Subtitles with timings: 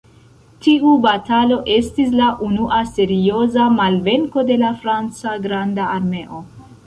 [0.67, 6.41] Tiu batalo estis la unua serioza malvenko de la franca "granda armeo".